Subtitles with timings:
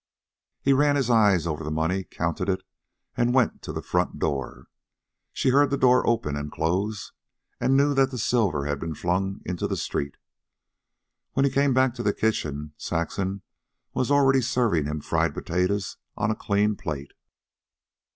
[0.63, 2.63] He ran his eye over the money, counted it,
[3.15, 4.65] and went to the front door.
[5.31, 7.11] She heard the door open and close,
[7.59, 10.17] and knew that the silver had been flung into the street.
[11.33, 13.43] When he came back to the kitchen, Saxon
[13.93, 17.13] was already serving him fried potatoes on a clean plate.